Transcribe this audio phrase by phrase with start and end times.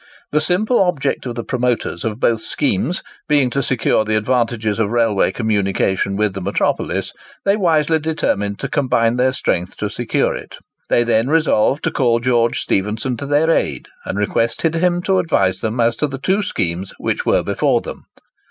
[0.31, 4.89] The simple object of the promoters of both schemes being to secure the advantages of
[4.89, 7.13] railway communication with the metropolis,
[7.45, 10.57] they wisely determined to combine their strength to secure it.
[10.89, 15.61] They then resolved to call George Stephenson to their aid, and requested him to advise
[15.61, 18.05] them as to the two schemes which were before them.